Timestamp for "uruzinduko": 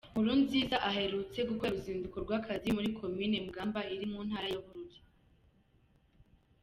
1.75-2.17